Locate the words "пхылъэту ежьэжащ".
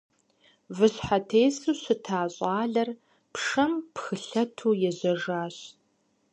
3.93-5.57